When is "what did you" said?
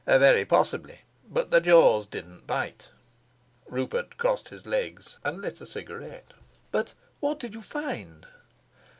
7.19-7.61